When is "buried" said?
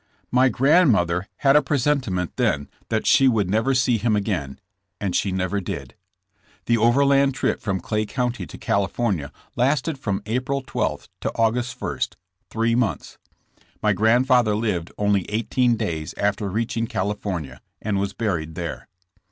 18.13-18.55